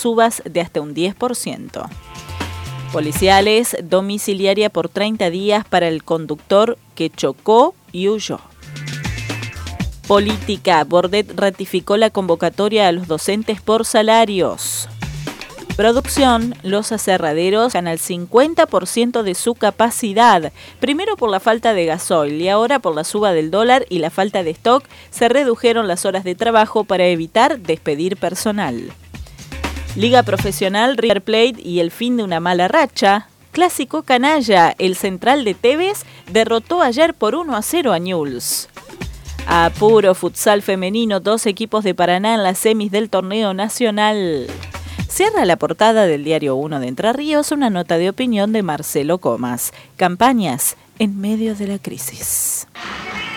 [0.00, 1.88] subas de hasta un 10%.
[2.92, 8.40] Policiales, domiciliaria por 30 días para el conductor que chocó y huyó.
[10.08, 14.88] Política, Bordet ratificó la convocatoria a los docentes por salarios.
[15.76, 22.42] Producción, los aserraderos ganan el 50% de su capacidad, primero por la falta de gasoil
[22.42, 26.04] y ahora por la suba del dólar y la falta de stock, se redujeron las
[26.04, 28.92] horas de trabajo para evitar despedir personal.
[29.96, 33.26] Liga Profesional River Plate y el fin de una mala racha.
[33.50, 38.68] Clásico Canalla, el central de Tevez, derrotó ayer por 1 a 0 a Newell's.
[39.48, 44.46] A puro futsal femenino, dos equipos de Paraná en las semis del torneo nacional.
[45.08, 49.18] Cierra la portada del diario 1 de Entre Ríos una nota de opinión de Marcelo
[49.18, 49.72] Comas.
[49.96, 52.68] Campañas en medio de la crisis.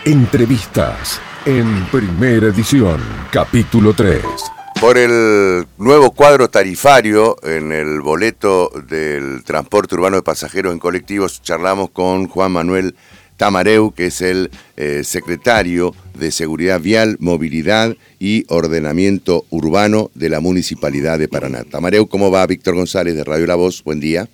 [0.05, 3.01] Entrevistas en primera edición,
[3.31, 4.52] capítulo 3
[4.83, 11.41] por el nuevo cuadro tarifario en el boleto del transporte urbano de pasajeros en colectivos,
[11.41, 12.93] charlamos con Juan Manuel
[13.37, 20.41] Tamareu, que es el eh, secretario de Seguridad Vial, Movilidad y Ordenamiento Urbano de la
[20.41, 21.63] Municipalidad de Paraná.
[21.63, 22.45] Tamareu, ¿cómo va?
[22.45, 24.27] Víctor González de Radio La Voz, buen día.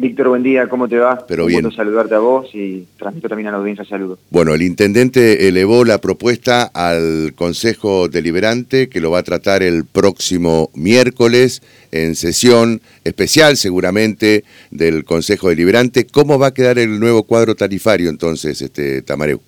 [0.00, 1.26] Víctor, buen día, ¿cómo te va?
[1.28, 1.62] Pero Un bien.
[1.62, 4.18] Gusto saludarte a vos y transmito también a la audiencia saludos.
[4.30, 9.84] Bueno, el intendente elevó la propuesta al Consejo Deliberante que lo va a tratar el
[9.84, 16.06] próximo miércoles en sesión especial seguramente del Consejo Deliberante.
[16.06, 19.42] ¿Cómo va a quedar el nuevo cuadro tarifario entonces, este Tamareu?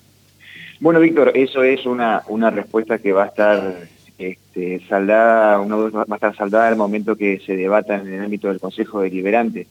[0.81, 3.89] Bueno, Víctor, eso es una, una respuesta que va a estar
[4.23, 8.49] este, saldada, uno va a estar saldada al momento que se debata en el ámbito
[8.49, 9.67] del Consejo Deliberante.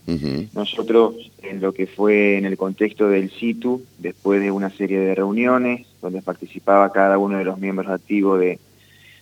[0.54, 5.16] Nosotros, en lo que fue en el contexto del SITU, después de una serie de
[5.16, 8.60] reuniones donde participaba cada uno de los miembros activos de,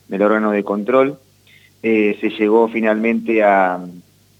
[0.07, 1.19] del órgano de control,
[1.83, 3.79] eh, se llegó finalmente a,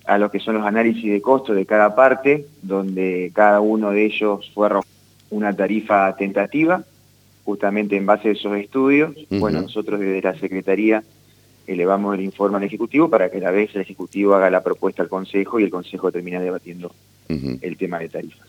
[0.06, 4.06] a lo que son los análisis de costo de cada parte, donde cada uno de
[4.06, 4.70] ellos fue
[5.30, 6.84] una tarifa tentativa,
[7.44, 11.04] justamente en base a esos estudios, bueno, nosotros desde la Secretaría
[11.68, 15.04] elevamos el informe al Ejecutivo para que a la vez el Ejecutivo haga la propuesta
[15.04, 16.94] al Consejo y el Consejo termine debatiendo
[17.28, 18.48] el tema de tarifas.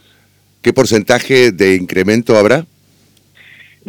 [0.63, 2.67] ¿Qué porcentaje de incremento habrá?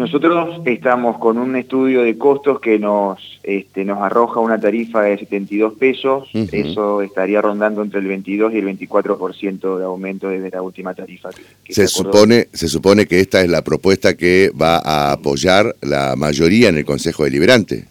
[0.02, 5.20] Nosotros estamos con un estudio de costos que nos, este, nos arroja una tarifa de
[5.20, 10.64] 72 pesos, eso estaría rondando entre el 22 y el 24% de aumento desde la
[10.64, 11.30] última tarifa.
[11.64, 16.16] Que, se, supone, se supone que esta es la propuesta que va a apoyar la
[16.16, 17.91] mayoría en el Consejo Deliberante.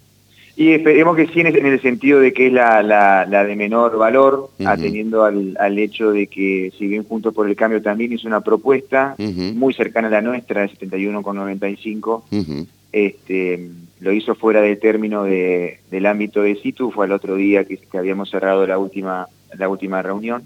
[0.61, 4.51] Y esperemos que sí, en el sentido de que es la, la, de menor valor,
[4.63, 8.41] atendiendo al, al, hecho de que, si bien Juntos por el Cambio también hizo una
[8.41, 13.69] propuesta muy cercana a la nuestra, de 71,95, este,
[14.01, 17.79] lo hizo fuera del término de, del ámbito de situ, fue al otro día que,
[17.97, 19.25] habíamos cerrado la última,
[19.57, 20.43] la última reunión.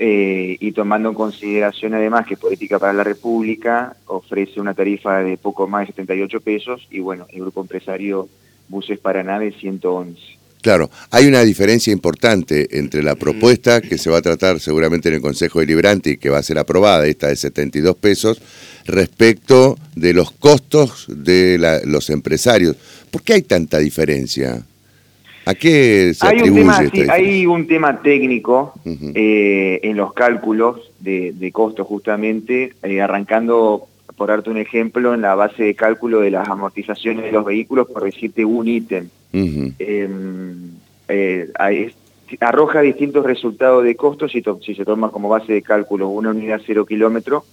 [0.00, 5.36] Eh, y tomando en consideración además que Política para la República ofrece una tarifa de
[5.36, 8.28] poco más de 78 pesos y bueno, el grupo empresario
[8.68, 10.38] buses para nave 111.
[10.60, 15.16] Claro, hay una diferencia importante entre la propuesta que se va a tratar seguramente en
[15.16, 18.42] el Consejo Deliberante y que va a ser aprobada, esta de 72 pesos,
[18.84, 22.76] respecto de los costos de los empresarios.
[23.10, 24.62] ¿Por qué hay tanta diferencia?
[25.46, 30.90] ¿A qué se hay atribuye un tema, Hay un tema técnico eh, en los cálculos
[30.98, 36.32] de, costos justamente, eh, arrancando por darte un ejemplo, en la base de cálculo de
[36.32, 39.08] las amortizaciones de los vehículos, por decirte un ítem.
[39.32, 40.72] Em,
[41.08, 41.50] eh,
[42.40, 46.60] arroja distintos resultados de costos si, si, se toma como base de cálculo una unidad
[46.66, 47.44] cero kilómetro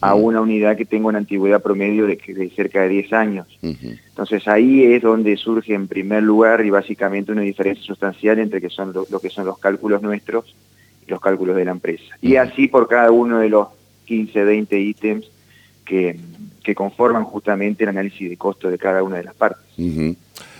[0.00, 3.58] a una unidad que tenga una antigüedad promedio de, de cerca de 10 años.
[3.62, 8.68] Entonces ahí es donde surge en primer lugar y básicamente una diferencia sustancial entre que
[8.68, 10.54] son lo, que son los cálculos nuestros
[11.04, 12.16] y los cálculos de la empresa.
[12.20, 13.68] Y así por cada uno de los
[14.04, 15.31] 15, 20 ítems
[15.84, 16.18] que,
[16.74, 19.64] conforman justamente el análisis de costo de cada una de las partes.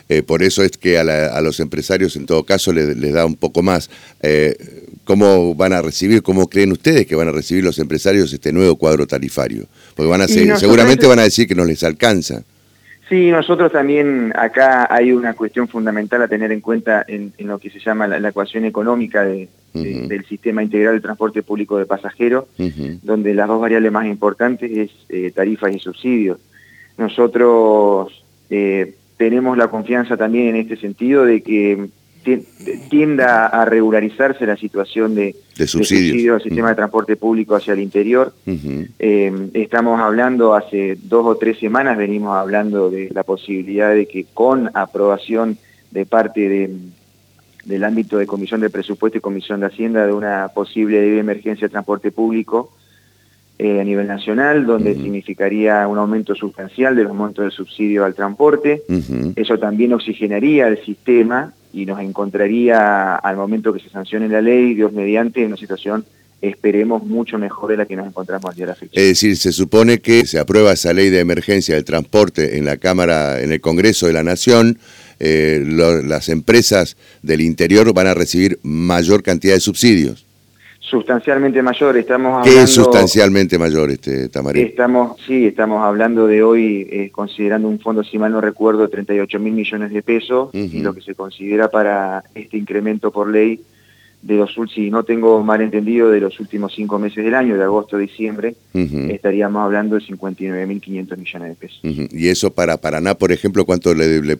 [0.09, 3.63] Eh, por eso es que a, los empresarios en todo caso les, da un poco
[3.63, 3.89] más.
[4.21, 4.57] Eh,
[5.05, 8.77] ¿Cómo van a recibir, cómo creen ustedes que van a recibir los empresarios este nuevo
[8.77, 9.67] cuadro tarifario?
[9.97, 12.43] Porque van a seguramente van a decir que no les alcanza.
[13.09, 17.69] Sí, nosotros también acá hay una cuestión fundamental a tener en cuenta en, lo que
[17.71, 22.45] se llama la, ecuación económica de, del sistema integral de transporte público de pasajeros,
[23.03, 26.39] donde las dos variables más importantes es eh, tarifas y subsidios.
[26.99, 31.89] Nosotros eh, tenemos la confianza también en este sentido de que
[32.89, 37.81] tienda a regularizarse la situación de, de subsidio al sistema de transporte público hacia el
[37.81, 38.33] interior.
[38.99, 44.27] Eh, estamos hablando, hace dos o tres semanas venimos hablando de la posibilidad de que
[44.33, 45.59] con aprobación
[45.91, 46.71] de parte de,
[47.65, 51.19] del ámbito de Comisión de Presupuesto y Comisión de Hacienda de una posible ley de
[51.21, 52.73] emergencia de transporte público
[53.59, 58.15] eh, a nivel nacional, donde significaría un aumento sustancial de los montos del subsidio al
[58.15, 58.83] transporte.
[59.37, 64.75] Eso también oxigenaría el sistema y nos encontraría al momento que se sancione la ley,
[64.75, 66.05] Dios mediante, en una situación
[66.43, 69.01] esperemos mucho mejor de la que nos encontramos ayer a la fecha.
[69.01, 72.77] Es decir, se supone que se aprueba esa ley de emergencia del transporte en la
[72.77, 74.79] Cámara, en el Congreso de la Nación,
[75.25, 80.27] eh, las empresas del interior van a recibir mayor cantidad de subsidios.
[80.81, 82.51] Sustancialmente mayor, estamos hablando...
[82.51, 84.67] ¿Qué es sustancialmente mayor, este Tamarín?
[84.67, 89.39] Estamos, sí, estamos hablando de hoy, eh, considerando un fondo, si mal no recuerdo, 38
[89.39, 93.61] mil millones de pesos, y lo que se considera para este incremento por ley
[94.23, 97.65] de los si no tengo mal entendido, de los últimos cinco meses del año, de
[97.65, 101.81] agosto a diciembre, estaríamos hablando de 59.500 millones de pesos.
[102.13, 104.37] ¿Y eso para Paraná, por ejemplo, cuánto le, le,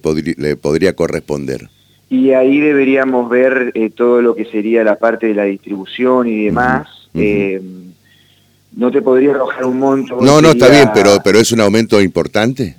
[0.57, 1.69] podría corresponder?
[2.09, 6.45] Y ahí deberíamos ver eh, todo lo que sería la parte de la distribución y
[6.45, 6.87] demás.
[7.15, 7.61] Eh,
[8.77, 10.19] no te podría arrojar un monto.
[10.21, 12.77] No, no, está bien, pero, pero es un aumento importante.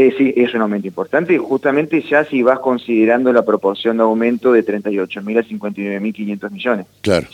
[0.00, 4.52] Eh, sí, es un aumento importante, justamente ya si vas considerando la proporción de aumento
[4.52, 6.86] de 38.000 a 59.500 millones.
[7.00, 7.26] Claro,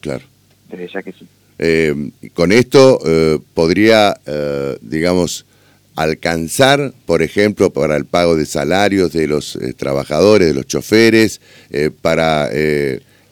[0.00, 0.24] claro.
[0.68, 1.26] Desde ya que sí.
[1.58, 5.46] Eh, con esto eh, podría, eh, digamos,
[5.96, 11.40] alcanzar, por ejemplo, para el pago de salarios de los trabajadores, de los choferes,
[12.02, 12.50] para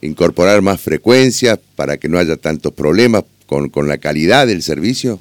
[0.00, 5.20] incorporar más frecuencias, para que no haya tantos problemas con, con la calidad del servicio.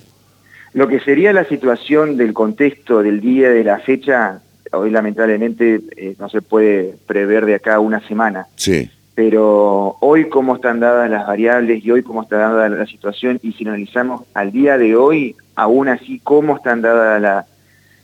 [0.78, 4.42] Lo que sería la situación del contexto del día, de la fecha,
[4.72, 8.46] hoy lamentablemente eh, no se puede prever de acá una semana.
[8.58, 8.88] Sí.
[9.16, 13.54] Pero hoy cómo están dadas las variables y hoy cómo está dada la situación y
[13.54, 17.48] si analizamos al día de hoy, aún así cómo están dada la,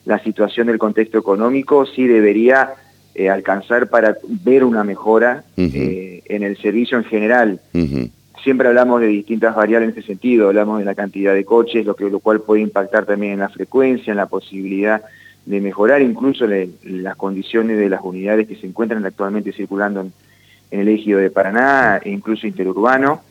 [0.05, 2.71] la situación del contexto económico, sí debería
[3.13, 7.59] eh, alcanzar para ver una mejora eh, en el servicio en general
[8.43, 11.95] siempre hablamos de distintas variables en este sentido, hablamos de la cantidad de coches, lo,
[12.19, 15.01] cual puede impactar también en la frecuencia, en la posibilidad
[15.45, 16.45] de mejorar incluso
[16.83, 20.13] las condiciones de las unidades que se encuentran actualmente circulando en,
[20.71, 23.21] en el ejido de Paraná e incluso interurbano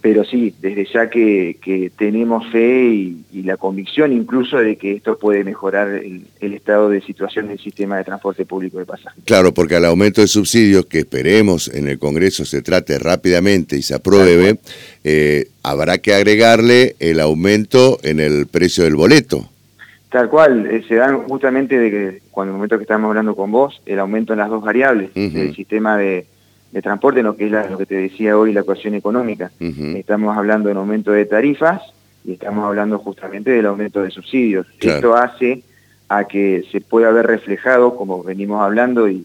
[0.00, 2.84] pero sí, desde ya que, tenemos fe
[3.32, 7.96] y, la convicción incluso de que esto puede mejorar el, estado de situación del sistema
[7.96, 9.24] de transporte público de pasajeros.
[9.24, 13.82] Claro, porque al aumento de subsidios, que esperemos en el Congreso se trate rápidamente y
[13.82, 14.58] se apruebe,
[15.04, 19.48] eh, habrá que agregarle el aumento en el precio del boleto.
[20.10, 23.50] Tal cual, eh, se dan justamente de que, cuando el momento que estamos hablando con
[23.50, 26.26] vos, el aumento en las dos variables del sistema de
[26.76, 29.50] de transporte, lo que es lo que te decía hoy, la ecuación económica.
[29.58, 31.80] Estamos hablando del aumento de tarifas
[32.22, 34.66] y estamos hablando justamente del aumento de subsidios.
[34.78, 35.62] Esto hace
[36.10, 39.24] a que se pueda ver reflejado, como venimos hablando y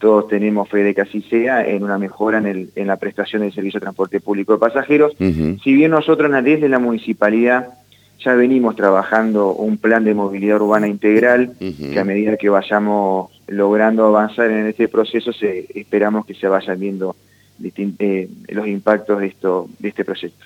[0.00, 3.42] todos tenemos fe de que así sea, en una mejora en, el, en la prestación
[3.42, 5.12] del servicio de transporte público de pasajeros.
[5.16, 7.68] Si bien nosotros desde la municipalidad
[8.18, 14.06] ya venimos trabajando un plan de movilidad urbana integral, que a medida que vayamos logrando
[14.06, 17.16] avanzar en este proceso, se, esperamos que se vayan viendo
[17.60, 20.44] eh, los impactos de esto de este proyecto.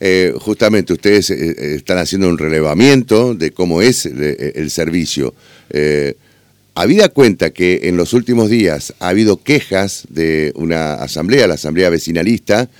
[0.00, 5.34] Eh, justamente ustedes eh, están haciendo un relevamiento de cómo es el, servicio.
[6.74, 11.90] habida cuenta que en los últimos días ha habido quejas de una asamblea, la asamblea
[11.90, 12.70] vecinalista,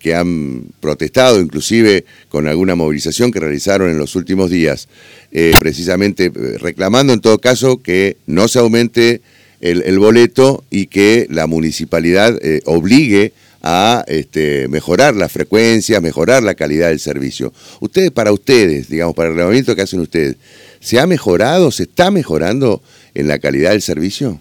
[0.00, 4.88] que han protestado inclusive con alguna movilización que realizaron en los últimos días,
[5.32, 9.20] eh, precisamente eh, reclamando en todo caso que no se aumente
[9.60, 16.54] el, boleto y que la municipalidad eh, obligue a este, mejorar la frecuencia, mejorar la
[16.54, 17.52] calidad del servicio.
[17.80, 20.36] Ustedes, para ustedes, digamos, para el reglamento que hacen ustedes,
[20.78, 22.80] ¿se ha mejorado, se está mejorando
[23.14, 24.40] en la calidad del servicio?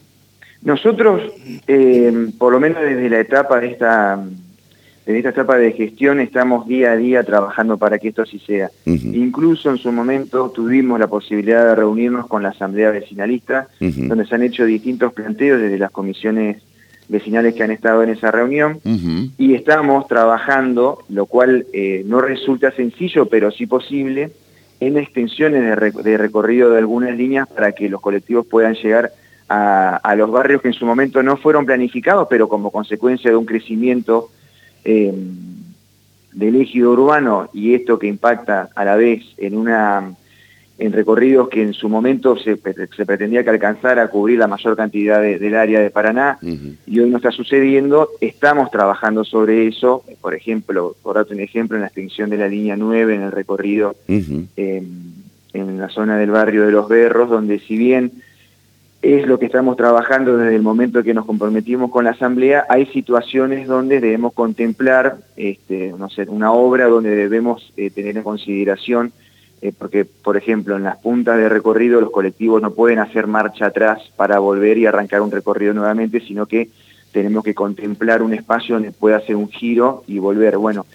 [0.61, 1.33] Nosotros,
[2.37, 4.23] por lo menos desde la etapa de esta
[5.07, 8.69] en esta etapa de gestión estamos día a día trabajando para que esto así sea.
[8.85, 14.35] Incluso en su momento tuvimos la posibilidad de reunirnos con la Asamblea Vecinalista, donde se
[14.35, 16.61] han hecho distintos planteos desde las comisiones
[17.07, 18.81] vecinales que han estado en esa reunión,
[19.37, 24.31] y estamos trabajando, lo cual eh, no resulta sencillo, pero sí posible,
[24.81, 25.63] en extensiones
[26.03, 29.13] de, recorrido de algunas líneas para que los colectivos puedan llegar
[29.47, 33.37] a, a los barrios que en su momento no fueron planificados, pero como consecuencia de
[33.37, 34.31] un crecimiento
[34.89, 35.13] eh,
[36.31, 40.15] del ejido urbano y esto que impacta a la vez en una
[40.79, 45.21] en recorridos que en su momento se, pretendía que alcanzara a cubrir la mayor cantidad
[45.21, 50.95] del área de Paraná y hoy no está sucediendo, estamos trabajando sobre eso, por ejemplo,
[51.01, 54.47] por darte un ejemplo, en la extensión de la línea 9 en el recorrido em,
[55.53, 58.11] en la zona del barrio de Los Berros, donde si bien
[59.01, 62.65] es lo que estamos trabajando desde el momento que nos comprometimos con la Asamblea.
[62.69, 68.23] Hay situaciones donde debemos contemplar, este, no sé, una obra donde debemos eh, tener en
[68.23, 69.11] consideración,
[69.61, 73.67] eh, porque, por ejemplo, en las puntas de recorrido los colectivos no pueden hacer marcha
[73.67, 76.69] atrás para volver y arrancar un recorrido nuevamente, sino que
[77.11, 80.57] tenemos que contemplar un espacio donde pueda hacer un giro y volver.
[80.57, 80.85] Bueno,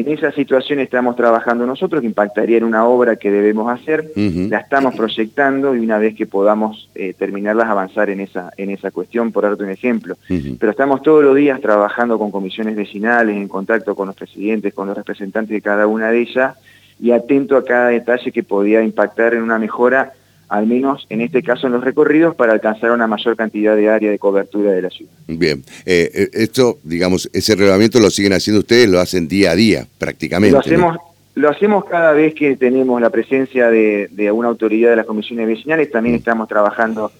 [0.00, 4.58] en esa situación estamos trabajando nosotros, que impactaría en una obra que debemos hacer, la
[4.58, 9.32] estamos proyectando y una vez que podamos eh, terminarlas avanzar en esa, en esa cuestión,
[9.32, 10.16] por darte un ejemplo.
[10.58, 14.86] Pero estamos todos los días trabajando con comisiones vecinales, en contacto con los presidentes, con
[14.86, 16.56] los representantes de cada una de ellas
[17.00, 20.12] y atento a cada detalle que podía impactar en una mejora
[20.52, 24.10] al menos en este caso en los recorridos, para alcanzar una mayor cantidad de área
[24.10, 25.10] de cobertura de la ciudad.
[25.26, 29.54] Bien, eh, eh, esto, digamos, ese reglamento lo siguen haciendo ustedes, lo hacen día a
[29.54, 30.52] día prácticamente.
[30.52, 30.98] Lo hacemos,
[31.36, 35.46] lo hacemos cada vez que tenemos la presencia de, de una autoridad de las comisiones
[35.46, 36.18] vecinales, también mm.
[36.18, 37.10] estamos trabajando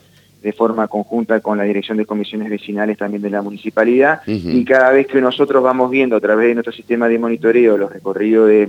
[0.43, 4.91] de forma conjunta con la dirección de comisiones vecinales también de la municipalidad, y cada
[4.91, 8.69] vez que nosotros vamos viendo a través de nuestro sistema de monitoreo los recorridos de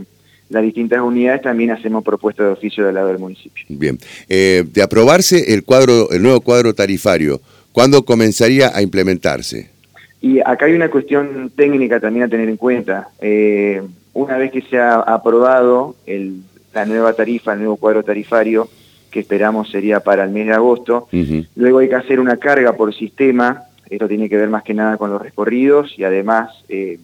[0.49, 3.65] las distintas unidades también hacemos propuestas de oficio del lado del municipio.
[3.69, 3.97] Bien,
[4.29, 9.69] eh, de aprobarse el cuadro, el nuevo cuadro tarifario, ¿cuándo comenzaría a implementarse?
[10.21, 13.09] Y acá hay una cuestión técnica también a tener en cuenta.
[13.19, 13.81] Eh,
[14.13, 15.95] una vez que se ha aprobado
[16.73, 18.69] la nueva tarifa, el nuevo cuadro tarifario,
[19.11, 21.07] que esperamos sería para el mes de agosto,
[21.55, 24.97] luego hay que hacer una carga por sistema, esto tiene que ver más que nada
[24.97, 26.99] con los recorridos y además eh,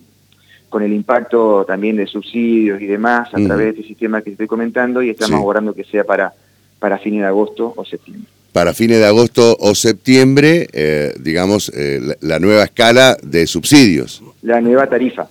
[0.69, 4.47] con el impacto también de subsidios y demás a través de este sistema que estoy
[4.47, 5.73] comentando y estamos sí.
[5.75, 6.33] que sea para,
[6.79, 8.29] para fines de agosto o septiembre.
[8.53, 14.23] Para fines de agosto o septiembre, eh, digamos, eh, la nueva escala de subsidios.
[14.41, 15.29] La nueva tarifa.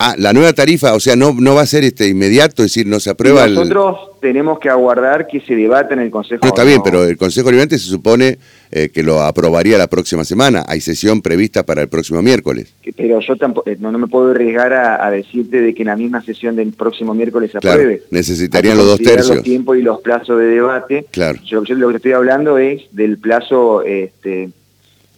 [0.00, 2.86] Ah, la nueva tarifa, o sea, no, no va a ser este inmediato, es decir,
[2.86, 6.40] no se aprueba Nosotros tenemos que aguardar que se debata en el Consejo.
[6.44, 8.38] No, está bien, pero el Consejo Liberante se supone
[8.70, 10.64] eh, que lo aprobaría la próxima semana.
[10.68, 12.72] Hay sesión prevista para el próximo miércoles.
[12.96, 16.22] Pero yo tampoco, eh, no, me puedo arriesgar a, decirte de que en la misma
[16.22, 18.02] sesión del próximo miércoles se apruebe.
[18.10, 19.36] necesitarían los dos tercios.
[19.36, 21.06] los tiempos y los plazos de debate.
[21.10, 21.40] Claro.
[21.44, 24.50] Yo, yo lo que estoy hablando es del plazo este,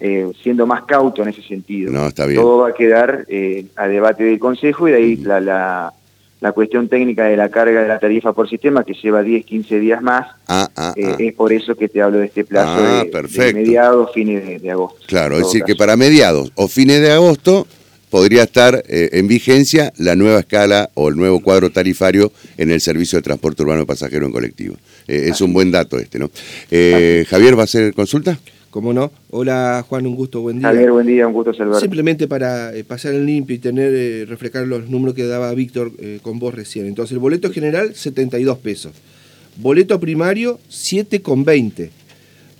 [0.02, 1.92] eh, siendo más cauto en ese sentido.
[1.92, 2.40] No, está bien.
[2.40, 5.92] Todo va a quedar eh, a debate del Consejo y de ahí la, la,
[6.40, 9.78] la, cuestión técnica de la carga de la tarifa por sistema, que lleva 10, 15
[9.78, 10.26] días más.
[10.48, 11.16] Ah, ah, eh, ah.
[11.18, 14.98] Es por eso que te hablo de este plazo de, mediados, fines de, agosto.
[15.06, 17.66] Claro, es decir, que para mediados o fines de agosto
[18.08, 23.18] podría estar en vigencia la nueva escala o el nuevo cuadro tarifario en el servicio
[23.18, 24.76] de transporte urbano pasajero en colectivo.
[25.06, 26.30] es un buen dato este, ¿no?
[26.70, 28.38] Javier, ¿va a hacer consulta?
[28.70, 29.10] ¿Cómo no?
[29.30, 30.68] Hola Juan, un gusto, buen día.
[30.68, 31.80] Javier, buen día, un gusto saludarte.
[31.80, 35.90] Simplemente para eh, pasar el limpio y tener, eh, reflejar los números que daba Víctor
[35.98, 36.86] eh, con vos recién.
[36.86, 38.92] Entonces, el boleto general, 72 pesos.
[39.56, 41.90] Boleto primario, 7,20.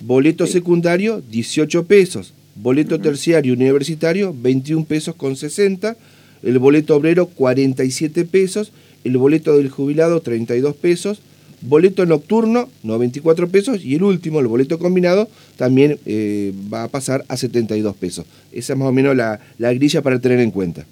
[0.01, 2.33] Boleto secundario, 18 pesos.
[2.55, 5.95] Boleto terciario universitario, 21 pesos con 60.
[6.43, 8.73] El boleto obrero, 47 pesos.
[9.05, 11.21] El boleto del jubilado, 32 pesos
[11.61, 15.27] boleto nocturno, 94 pesos, y el último, el boleto combinado,
[15.57, 18.25] también eh, va a pasar a 72 pesos.
[18.51, 20.85] Esa es más o menos la, grilla para tener en cuenta.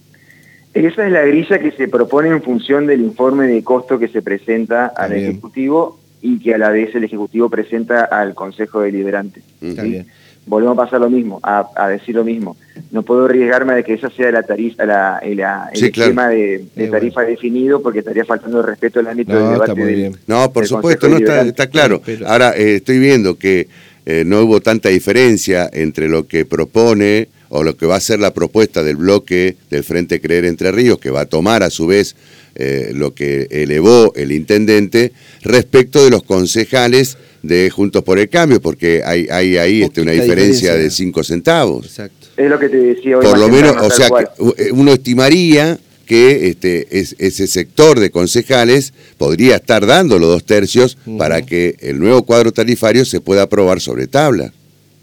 [0.73, 4.21] Esa es la grilla que se propone en función del informe de costo que se
[4.21, 9.41] presenta al Ejecutivo y que a la vez el Ejecutivo presenta al Consejo Deliberante.
[9.61, 10.05] Está bien
[10.45, 12.57] volvemos a pasar lo mismo, a, decir lo mismo.
[12.91, 15.39] No puedo arriesgarme de que esa sea la tarifa, la, el
[15.73, 20.11] esquema de, tarifa definido porque estaría faltando el respeto al ámbito del debate.
[20.27, 22.01] no, por supuesto, no está, claro.
[22.25, 23.67] Ahora eh, estoy viendo que
[24.05, 28.19] eh, no hubo tanta diferencia entre lo que propone o lo que va a ser
[28.19, 31.87] la propuesta del bloque del Frente Creer Entre Ríos, que va a tomar a su
[31.87, 32.15] vez
[32.55, 38.61] eh, lo que elevó el intendente respecto de los concejales de Juntos por el Cambio,
[38.61, 41.85] porque hay, hay ahí este, una diferencia, de 5 centavos.
[41.85, 42.27] Exacto.
[42.37, 43.25] Es lo que te decía hoy.
[43.25, 44.09] Por lo menos, o sea,
[44.57, 50.97] eh, uno estimaría que este, ese sector de concejales podría estar dando los dos tercios
[51.19, 54.51] para que el nuevo cuadro tarifario se pueda aprobar sobre tabla.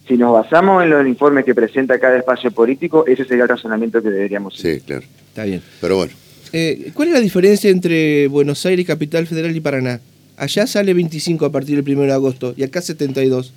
[0.06, 4.00] Si nos basamos en los informes que presenta cada espacio político, ese sería el razonamiento
[4.00, 4.76] que deberíamos hacer.
[4.76, 5.02] Sí, claro.
[5.28, 5.62] Está bien.
[5.80, 6.12] Pero bueno.
[6.52, 10.00] Eh, ¿Cuál es la diferencia entre Buenos Aires, Capital Federal y Paraná?
[10.36, 13.52] Allá sale 25 a partir del 1 de agosto y acá 72.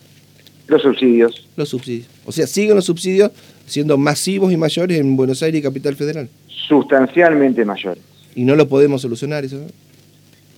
[0.68, 1.48] Los subsidios.
[1.56, 2.08] Los subsidios.
[2.26, 3.32] O sea, siguen los subsidios
[3.66, 6.30] siendo masivos y mayores en Buenos Aires y Capital Federal.
[6.48, 8.04] Sustancialmente mayores.
[8.36, 9.62] Y no lo podemos solucionar eso,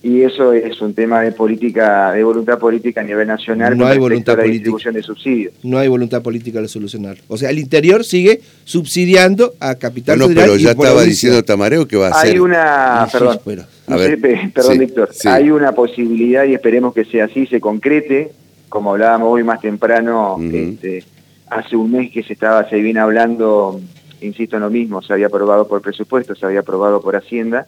[0.04, 4.00] Y eso es un tema de política, de voluntad política a nivel nacional no hay
[4.00, 5.54] voluntad la distribución de subsidios.
[5.62, 7.18] No hay voluntad política de solucionar.
[7.28, 10.50] O sea, el interior sigue subsidiando a Capital bueno, Federal.
[10.50, 12.32] pero ya estaba diciendo Tamareo que va a ser.
[12.32, 15.10] Hay una, perdón, perdón, Víctor.
[15.26, 18.32] Hay una posibilidad y esperemos que sea así, se concrete,
[18.70, 21.04] como hablábamos hoy más temprano, este,
[21.48, 23.80] hace un mes que se estaba, se viene hablando,
[24.22, 27.68] insisto en lo mismo, se había aprobado por presupuesto, se había aprobado por Hacienda,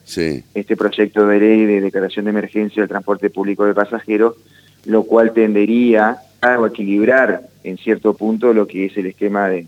[0.53, 4.36] este proyecto de ley de declaración de emergencia del transporte público de pasajeros,
[4.86, 9.65] lo cual tendería a equilibrar en cierto punto lo que es el esquema de,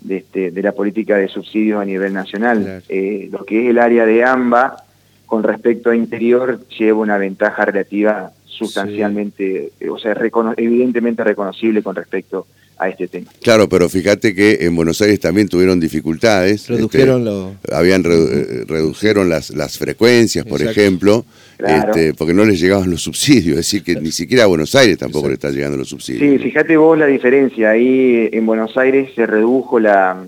[0.00, 2.82] de, este, de la política de subsidios a nivel nacional.
[2.88, 4.84] Eh, lo que es el área de AMBA,
[5.26, 10.16] con respecto a interior, lleva una ventaja relativa sustancialmente, eh, o sea,
[10.56, 13.30] evidentemente reconocible con respecto a este tema.
[13.42, 16.68] Claro, pero fíjate que en Buenos Aires también tuvieron dificultades.
[16.68, 21.24] Redujeron este, Habían eh, redujeron las, las frecuencias, por ejemplo,
[21.58, 24.98] este, porque no les llegaban los subsidios, es decir, que ni siquiera a Buenos Aires
[24.98, 26.20] tampoco le están llegando los subsidios.
[26.20, 30.24] Sí, fíjate vos la diferencia, ahí en Buenos Aires se redujo la,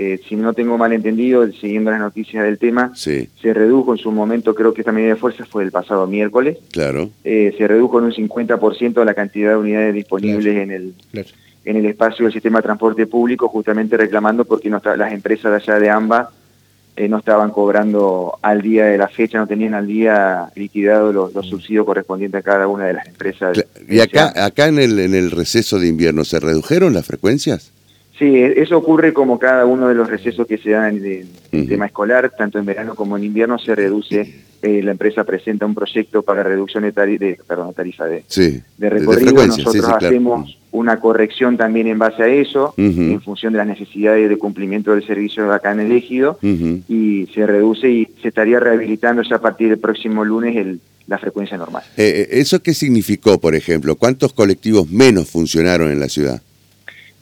[0.00, 4.12] eh, si no tengo mal entendido, siguiendo las noticias del tema, se redujo en su
[4.12, 7.10] momento, creo que esta medida de fuerza fue el pasado miércoles, claro.
[7.24, 10.94] Eh, se redujo en un 50% la cantidad de unidades disponibles en el...
[11.68, 15.56] en el espacio del sistema de transporte público, justamente reclamando porque no las empresas de
[15.56, 16.30] allá de AMBA
[16.96, 21.34] eh, no estaban cobrando al día de la fecha, no tenían al día liquidado los,
[21.34, 21.42] mm.
[21.42, 23.62] subsidios correspondientes a cada una de las empresas.
[23.86, 27.70] ¿Y acá, acá en, el, en el receso de invierno se redujeron las frecuencias?
[28.18, 31.86] Sí, eso ocurre como cada uno de los recesos que se dan en el tema
[31.86, 36.22] escolar, tanto en verano como en invierno se reduce, eh, la empresa presenta un proyecto
[36.22, 38.24] para reducción de, de perdón, tarifa de,
[38.76, 43.68] de recorrido, nosotros hacemos una corrección también en base a eso, en función de las
[43.68, 48.58] necesidades de cumplimiento del servicio acá en el ejido, y se reduce y se estaría
[48.58, 51.84] rehabilitando ya a partir del próximo lunes el, la frecuencia normal.
[51.96, 53.94] Eh, eh, ¿Eso qué significó, por ejemplo?
[53.94, 56.42] ¿Cuántos colectivos menos funcionaron en la ciudad?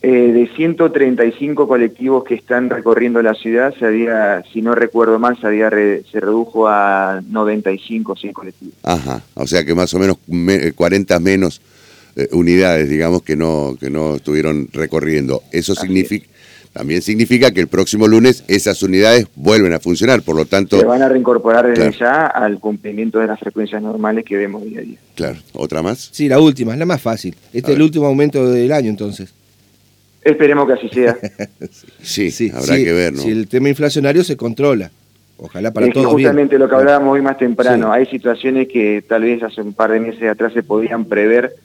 [0.03, 5.39] Eh, de 135 colectivos que están recorriendo la ciudad, se había, si no recuerdo mal,
[5.41, 8.75] se, había se redujo a 95 100 colectivos.
[8.83, 10.17] Ajá, o sea que más o menos
[10.75, 11.61] 40 eh, menos
[12.15, 15.41] eh, unidades, digamos, que no, que no estuvieron recorriendo.
[15.51, 16.27] Eso significa...
[16.73, 20.79] También significa que el próximo lunes esas unidades vuelven a funcionar, por lo tanto...
[20.79, 24.81] Se van a reincorporar desde ya al cumplimiento de las frecuencias normales que vemos día
[24.81, 24.97] a día.
[25.15, 26.09] Claro, ¿otra más?
[26.11, 27.35] Sí, la última, es la más fácil.
[27.51, 29.33] Este es el último aumento del año entonces.
[30.27, 31.17] Esperemos que así sea.
[32.01, 33.21] sí, sí, habrá que ver, ¿no?
[33.21, 34.91] Si el tema inflacionario se controla.
[35.37, 36.11] Ojalá para todos.
[36.11, 37.93] Justamente lo que hablábamos hoy más temprano.
[37.93, 41.55] Hay situaciones que tal vez hace un par de meses atrás se podían prever.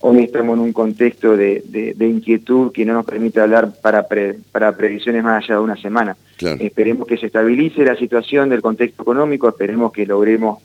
[0.00, 4.06] Hoy estamos en un contexto de, inquietud que no nos permite hablar para,
[4.50, 6.16] para previsiones más allá de una semana.
[6.58, 10.58] Esperemos que se estabilice la situación del contexto económico, esperemos que logremos,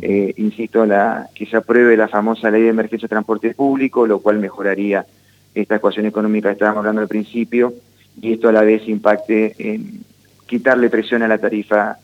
[0.00, 4.20] eh, insisto, la, que se apruebe la famosa ley de emergencia de transporte público, lo
[4.20, 5.04] cual mejoraría
[5.54, 7.74] esta ecuación económica que estábamos hablando al principio,
[8.20, 10.00] y esto a la vez impacte en
[10.46, 11.98] quitarle presión a la tarifa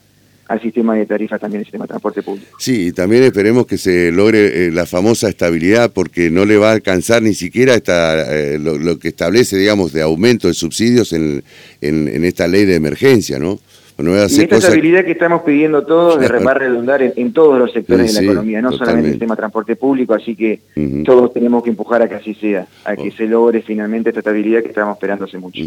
[0.51, 2.57] al sistema de tarifa también el sistema de transporte público.
[2.59, 6.71] Sí, y también esperemos que se logre eh, la famosa estabilidad porque no le va
[6.71, 11.43] a alcanzar ni siquiera esta, eh, lo, que establece, digamos, de aumento de subsidios en,
[11.79, 13.59] en, esta ley de emergencia, ¿no?
[14.01, 18.13] Y esta estabilidad que estamos pidiendo todos de va a redundar en, todos los sectores
[18.13, 20.61] de la economía, no solamente en el tema de transporte público, así que
[21.05, 23.15] todos tenemos que empujar a que así sea, a que oh.
[23.15, 25.61] se logre finalmente esta estabilidad que estamos esperando hace mucho.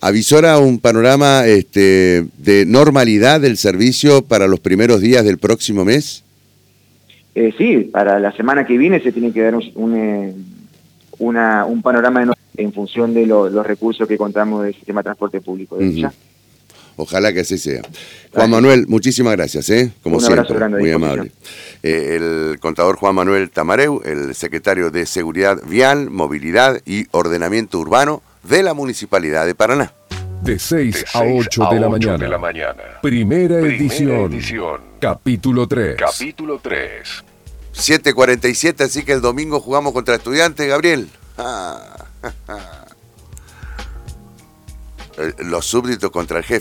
[0.00, 6.24] ¿Avisora un panorama este, de normalidad del servicio para los primeros días del próximo mes?
[7.34, 10.34] Eh, sí, para la semana que viene se tiene que dar un, eh,
[11.18, 15.78] una, un panorama en función de los recursos que contamos del sistema de transporte público.
[15.80, 16.12] ya.
[16.98, 17.82] Ojalá que así sea.
[18.34, 19.92] Juan Manuel, muchísimas gracias, ¿eh?
[20.02, 21.30] como siempre, muy amable.
[21.84, 28.20] Eh, el contador Juan Manuel Tamareu, el secretario de Seguridad Vial, Movilidad y Ordenamiento Urbano
[28.42, 29.92] de la Municipalidad de Paraná.
[30.42, 31.88] De 6, a 8, de, la
[32.38, 32.74] mañana.
[33.00, 34.80] Primera, edición.
[34.98, 35.96] Capítulo 3.
[35.96, 37.24] Capítulo 3.
[37.74, 41.08] 7.47, así que el domingo jugamos contra estudiantes, Gabriel.
[41.36, 42.06] Ah,
[45.38, 46.56] los súbditos contra el jefe.